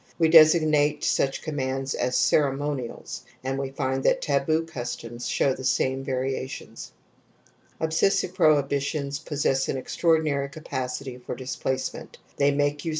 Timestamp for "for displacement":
11.19-12.17